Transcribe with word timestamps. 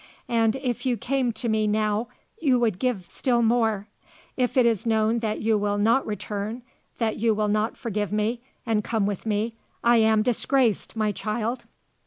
And 0.29 0.55
if 0.55 0.83
you 0.83 0.97
came 0.97 1.31
to 1.33 1.47
me 1.47 1.67
now 1.67 2.07
you 2.39 2.57
would 2.59 2.79
give 2.79 3.07
still 3.07 3.43
more. 3.43 3.87
If 4.35 4.57
it 4.57 4.65
is 4.65 4.87
known 4.87 5.19
that 5.19 5.41
you 5.41 5.59
will 5.59 5.77
not 5.77 6.07
return 6.07 6.63
that 6.97 7.17
you 7.17 7.35
will 7.35 7.47
not 7.47 7.77
forgive 7.77 8.11
me 8.11 8.41
and 8.65 8.83
come 8.83 9.05
with 9.05 9.27
me 9.27 9.53
I 9.83 9.97
am 9.97 10.23
disgraced, 10.23 10.95
my 10.95 11.11
child. 11.11 11.65